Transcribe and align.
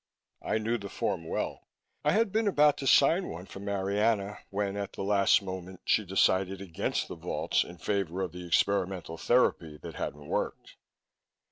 I 0.41 0.57
knew 0.57 0.79
the 0.79 0.89
form 0.89 1.27
well 1.27 1.67
I 2.03 2.13
had 2.13 2.31
been 2.31 2.47
about 2.47 2.75
to 2.77 2.87
sign 2.87 3.27
one 3.27 3.45
for 3.45 3.59
Marianna 3.59 4.39
when, 4.49 4.75
at 4.75 4.93
the 4.93 5.03
last 5.03 5.43
moment, 5.43 5.79
she 5.85 6.03
decided 6.05 6.59
against 6.59 7.07
the 7.07 7.13
vaults 7.13 7.63
in 7.63 7.77
favor 7.77 8.23
of 8.23 8.31
the 8.31 8.47
experimental 8.47 9.19
therapy 9.19 9.77
that 9.83 9.93
hadn't 9.93 10.25
worked. 10.25 10.73